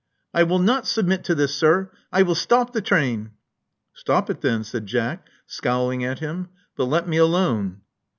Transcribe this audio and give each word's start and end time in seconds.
I 0.33 0.41
will 0.41 0.57
not 0.57 0.87
submit 0.87 1.23
to 1.25 1.35
this, 1.35 1.53
sir. 1.53 1.91
I 2.11 2.23
will 2.23 2.33
stop 2.33 2.73
the 2.73 2.81
train." 2.81 3.33
'*Stop 3.93 4.31
it 4.31 4.41
then," 4.41 4.63
said 4.63 4.87
Jack, 4.87 5.27
scowling 5.45 6.03
at 6.03 6.17
him. 6.17 6.49
"But 6.75 6.85
let 6.85 7.07
me 7.07 7.17
alone." 7.17 7.81